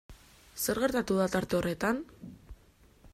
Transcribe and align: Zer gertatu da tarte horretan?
Zer 0.63 0.79
gertatu 0.83 1.19
da 1.19 1.27
tarte 1.37 1.59
horretan? 1.59 2.03